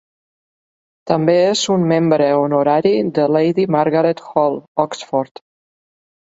[1.11, 5.47] També és un membre honorari de Lady Margaret Hall, Oxford.